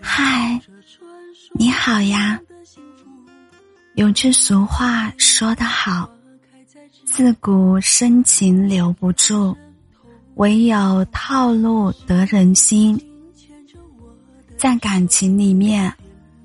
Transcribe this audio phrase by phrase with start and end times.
[0.00, 0.58] 嗨，
[1.52, 2.40] 你好呀。
[3.94, 6.10] 有句俗话说得好
[7.04, 9.54] ：“自古深情留不住，
[10.36, 12.98] 唯有套路得人心。”
[14.56, 15.92] 在感情里面，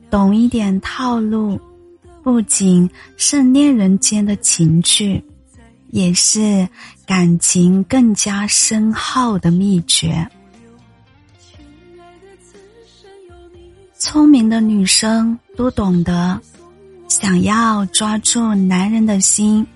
[0.09, 1.57] 懂一点套路，
[2.21, 5.23] 不仅是恋人间的情趣，
[5.91, 6.67] 也是
[7.05, 10.27] 感情更加深厚的秘诀。
[14.07, 16.39] 聪明的女生都懂得，
[17.09, 19.67] 想要抓住男人的心，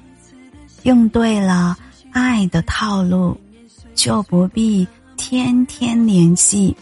[0.84, 1.78] 用对了
[2.14, 3.38] 爱的套路，
[3.94, 6.74] 就不必天天联系，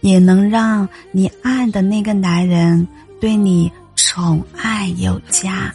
[0.00, 2.86] 也能让你爱的那个男人
[3.20, 5.72] 对你宠爱有加。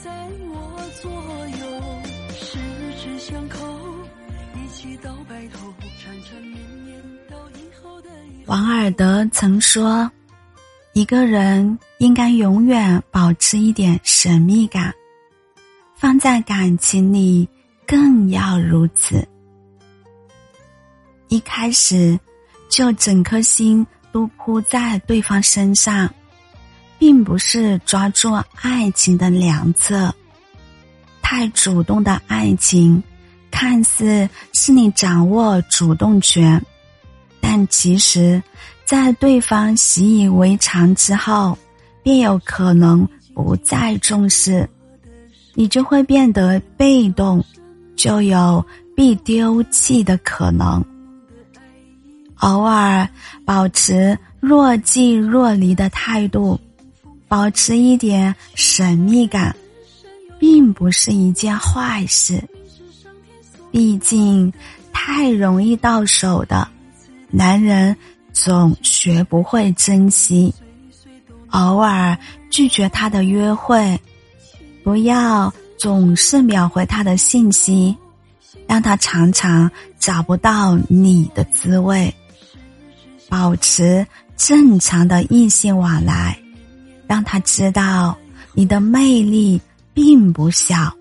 [8.45, 10.11] 王尔德曾说。
[10.97, 14.91] 一个人应该永远保持一点神秘感，
[15.95, 17.47] 放在感情里
[17.85, 19.23] 更要如此。
[21.27, 22.19] 一开始
[22.67, 26.11] 就整颗心都扑在对方身上，
[26.97, 30.11] 并不是抓住爱情的良策。
[31.21, 33.03] 太主动的爱情，
[33.51, 36.59] 看似是你掌握主动权，
[37.39, 38.41] 但其实。
[38.87, 41.57] 在对方习以为常之后，
[42.03, 44.65] 便有可能不再重视，
[45.55, 47.43] 你就会变得被动，
[47.97, 48.65] 就有
[48.95, 50.81] 必丢弃的可能。
[52.35, 53.05] 偶尔
[53.43, 56.57] 保持若即若离的态度，
[57.27, 59.53] 保持一点神秘感，
[60.39, 62.41] 并不是一件坏事。
[63.69, 64.53] 毕竟，
[64.93, 66.65] 太容易到手的
[67.29, 67.93] 男人。
[68.39, 70.53] 总学不会珍惜，
[71.49, 72.17] 偶尔
[72.51, 73.99] 拒绝他的约会，
[74.83, 77.97] 不要总是秒回他的信息，
[78.67, 82.13] 让他常常找不到你的滋味。
[83.27, 84.05] 保持
[84.37, 86.37] 正常的异性往来，
[87.07, 88.15] 让他知道
[88.53, 89.59] 你的魅力
[89.95, 90.93] 并不小，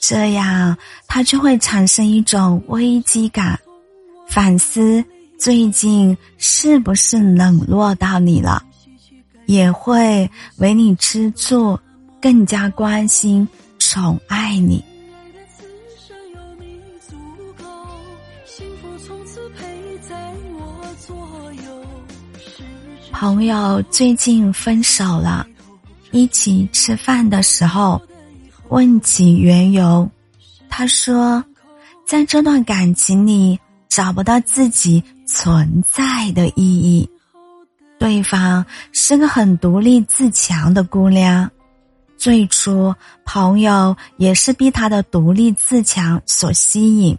[0.00, 0.76] 这样
[1.06, 3.58] 他就会产生一种危机感，
[4.26, 5.02] 反思。
[5.42, 8.62] 最近是不是冷落到你了？
[9.46, 11.76] 也会为你吃醋，
[12.20, 14.84] 更加关心、宠爱你。
[23.10, 25.44] 朋友最近分手了，
[26.12, 28.00] 一起吃饭的时候，
[28.68, 30.08] 问起缘由，
[30.68, 31.44] 他说，
[32.06, 33.58] 在这段感情里
[33.88, 35.02] 找不到自己。
[35.34, 37.08] 存在的意义。
[37.98, 41.50] 对方是个很独立自强的姑娘，
[42.18, 42.94] 最初
[43.24, 47.16] 朋友也是被她的独立自强所吸引。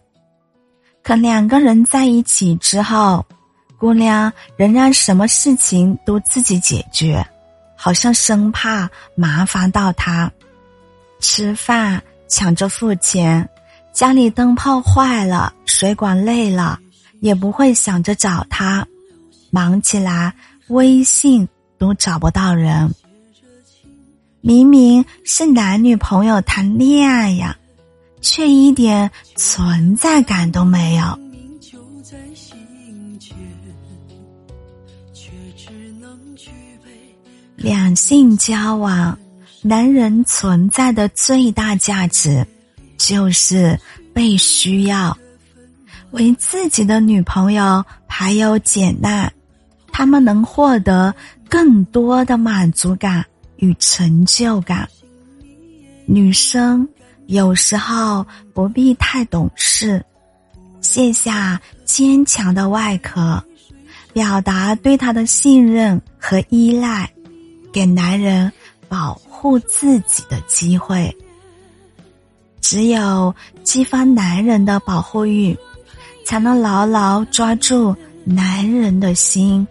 [1.01, 3.25] 可两个人在一起之后，
[3.79, 7.25] 姑娘仍然什么事情都自己解决，
[7.75, 10.31] 好像生怕麻烦到他。
[11.19, 13.50] 吃饭抢着付钱，
[13.91, 16.78] 家里灯泡坏了，水管累了。
[17.23, 18.85] 也不会想着找他，
[19.50, 20.34] 忙起来
[20.67, 21.47] 微信
[21.78, 22.94] 都找不到人。
[24.41, 27.56] 明明是男女朋友谈恋爱呀，
[28.19, 31.17] 却一点存在感都没有。
[37.56, 39.17] 两性交往，
[39.62, 42.45] 男人存在的最大价值，
[42.97, 43.79] 就是
[44.13, 45.17] 被需要。
[46.13, 49.31] 为自己的女朋友排忧解难，
[49.92, 51.13] 他们能获得
[51.50, 53.25] 更多的满足感
[53.57, 54.88] 与成就感。
[56.06, 56.88] 女生
[57.25, 58.24] 有时候
[58.54, 60.04] 不必太懂事，
[60.81, 63.44] 卸下坚强的外壳，
[64.13, 67.12] 表达对他的信任和依赖，
[67.71, 68.51] 给男人
[68.88, 71.12] 保护自己的机会。
[72.62, 73.33] 只有
[73.63, 75.57] 激发男人的保护欲。
[76.33, 79.68] 才能牢牢抓住男人的心。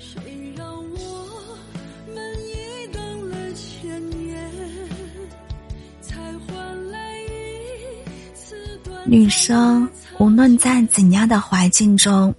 [9.04, 9.88] 女生
[10.18, 12.32] 无论在怎样的环境中，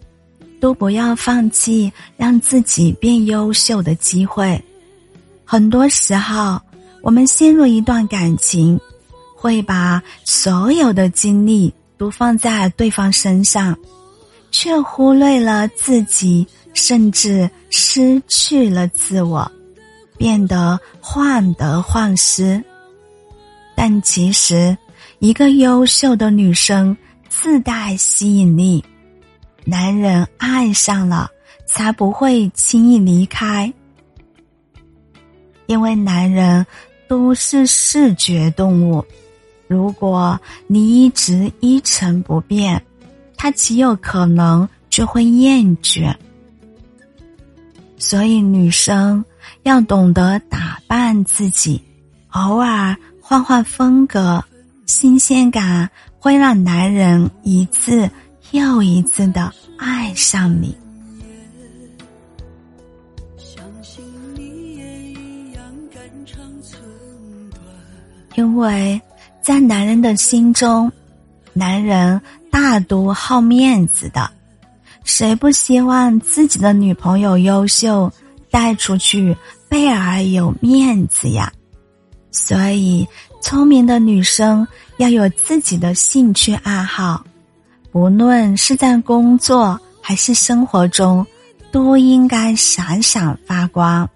[0.62, 4.58] 都不要放弃让自己变优秀的机会。
[5.44, 6.58] 很多时候，
[7.02, 8.80] 我们陷入一段感情，
[9.36, 13.78] 会把所有的精力都放在对方身上。
[14.54, 19.52] 却忽略了自己，甚至失去了自我，
[20.16, 22.64] 变得患得患失。
[23.76, 24.78] 但其实，
[25.18, 26.96] 一个优秀的女生
[27.28, 28.82] 自带吸引力，
[29.66, 31.28] 男人爱上了
[31.66, 33.74] 才不会轻易离开。
[35.66, 36.64] 因为男人
[37.08, 39.04] 都是视觉动物，
[39.68, 42.80] 如果你一直一成不变。
[43.44, 46.16] 他极有可能就会厌倦，
[47.98, 49.22] 所以女生
[49.64, 51.84] 要懂得打扮自己，
[52.30, 54.42] 偶尔换换风格，
[54.86, 58.10] 新鲜感会让男人一次
[58.52, 60.74] 又一次的爱上你。
[68.36, 69.02] 因为
[69.42, 70.90] 在男人的心中，
[71.52, 72.22] 男人。
[72.54, 74.30] 大都好面子的，
[75.04, 78.14] 谁不希望自己的女朋友优秀，
[78.52, 79.36] 带出去
[79.68, 81.52] 倍儿有面子呀？
[82.32, 83.08] 所以，
[83.42, 84.68] 聪明的女生
[84.98, 87.26] 要有自己的兴趣爱好，
[87.92, 91.26] 不论是在工作还是生活中，
[91.72, 94.08] 都应该闪闪发光，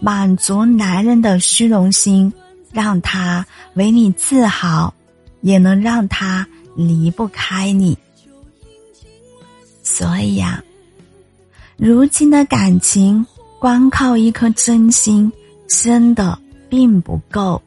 [0.00, 2.30] 满足男人的虚荣心，
[2.70, 4.92] 让他为你自豪，
[5.40, 6.46] 也能让他。
[6.74, 7.96] 离不开你，
[9.82, 10.62] 所以呀，
[11.76, 13.24] 如今的感情
[13.58, 15.30] 光靠一颗真心，
[15.68, 16.38] 真的
[16.68, 17.60] 并不够。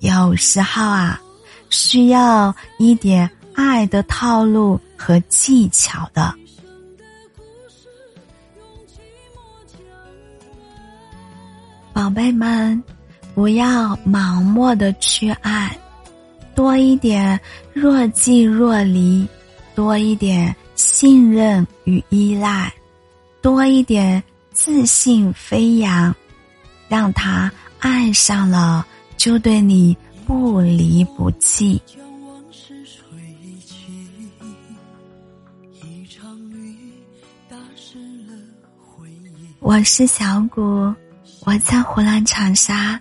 [0.00, 1.20] 有时候啊，
[1.68, 6.34] 需要一点爱的套路和技巧的。
[11.92, 12.82] 宝贝们，
[13.34, 15.78] 不要盲目的去爱。
[16.60, 17.40] 多一点
[17.72, 19.26] 若即若离，
[19.74, 22.70] 多一点信任与依赖，
[23.40, 24.22] 多一点
[24.52, 26.14] 自信飞扬，
[26.86, 28.86] 让他爱上了
[29.16, 29.96] 就对你
[30.26, 31.80] 不离不弃。
[39.60, 40.94] 我是小谷，
[41.46, 43.00] 我在湖南长沙。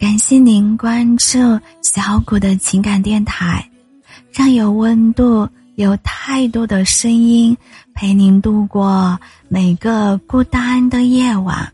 [0.00, 1.38] 感谢您关注
[1.82, 3.62] 小谷的情感电台，
[4.32, 7.54] 让有温度、有态度的声音
[7.92, 11.70] 陪您度过每个孤单的夜晚。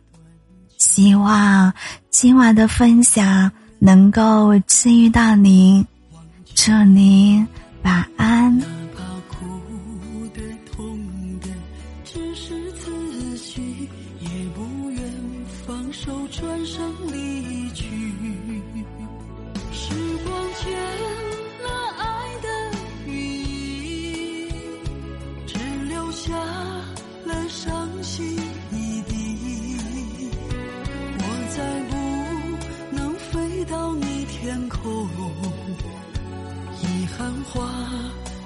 [0.77, 1.73] 希望
[2.11, 5.87] 今晚的分享能够治愈到您，
[6.53, 7.47] 祝您
[7.85, 8.76] 晚安。
[34.69, 35.09] 空
[36.83, 37.69] 遗憾化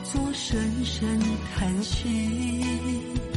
[0.05, 1.19] 作深深
[1.55, 3.30] 叹息。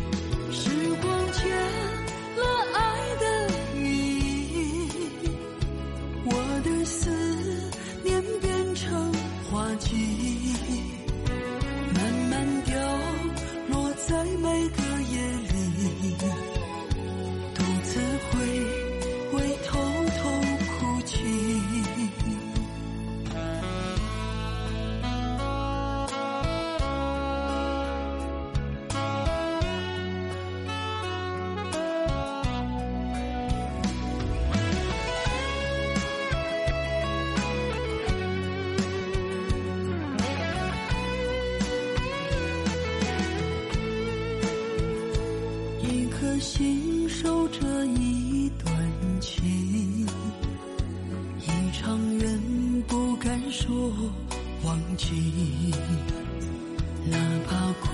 [57.06, 57.90] 哪怕哭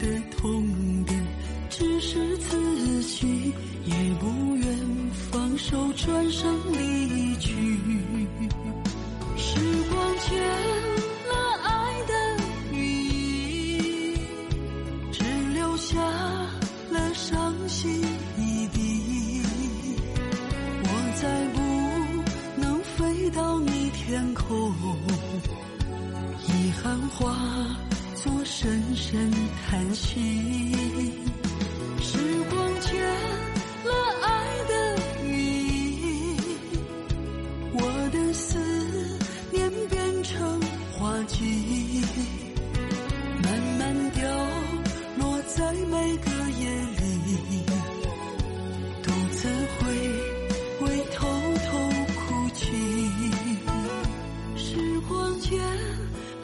[0.00, 1.12] 的痛的
[1.68, 3.52] 只是自己，
[3.84, 4.78] 也不愿
[5.30, 7.52] 放手转身离去。
[9.36, 9.58] 时
[9.90, 10.95] 光渐。
[41.26, 42.00] 记忆
[43.42, 43.46] 慢
[43.78, 44.22] 慢掉
[45.18, 46.30] 落在每个
[46.60, 47.64] 夜里，
[49.02, 49.82] 独自回
[50.82, 51.26] 味，偷
[51.66, 51.68] 偷
[52.14, 52.62] 哭泣。
[54.56, 55.58] 时光卷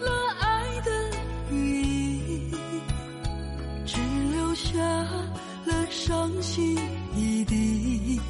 [0.00, 0.10] 了
[0.40, 0.90] 爱的
[1.54, 1.54] 羽
[2.14, 2.50] 翼，
[3.86, 4.00] 只
[4.32, 4.82] 留下
[5.64, 6.76] 了伤心
[7.14, 8.20] 一地。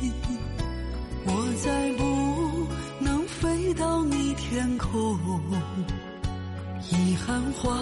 [1.24, 1.30] 我
[1.64, 2.02] 再不
[3.02, 5.18] 能飞到你天空。
[6.92, 7.78] 遗憾化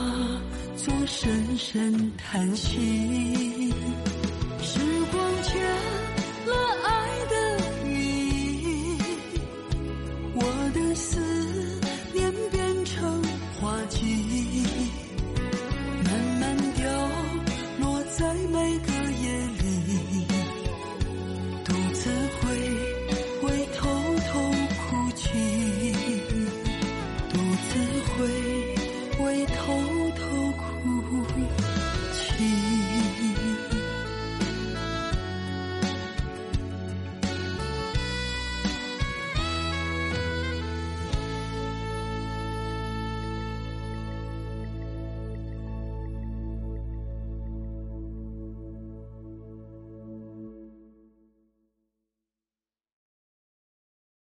[0.76, 3.74] 作深深叹息。